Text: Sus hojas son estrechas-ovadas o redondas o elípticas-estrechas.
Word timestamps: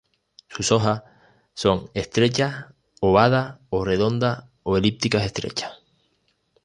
Sus 0.49 0.71
hojas 0.71 1.03
son 1.53 1.91
estrechas-ovadas 1.93 3.59
o 3.69 3.85
redondas 3.85 4.45
o 4.63 4.75
elípticas-estrechas. 4.75 5.73